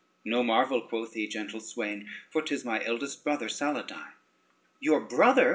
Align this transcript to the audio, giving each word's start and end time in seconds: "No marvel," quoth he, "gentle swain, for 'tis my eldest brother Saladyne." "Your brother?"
"No 0.25 0.41
marvel," 0.41 0.81
quoth 0.81 1.13
he, 1.13 1.27
"gentle 1.27 1.59
swain, 1.59 2.09
for 2.31 2.41
'tis 2.41 2.65
my 2.65 2.83
eldest 2.83 3.23
brother 3.23 3.47
Saladyne." 3.49 4.13
"Your 4.79 4.99
brother?" 4.99 5.49